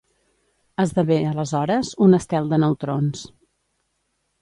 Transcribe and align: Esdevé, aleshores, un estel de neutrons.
Esdevé, 0.83 1.17
aleshores, 1.33 1.93
un 2.07 2.19
estel 2.21 2.53
de 2.55 2.61
neutrons. 2.67 3.25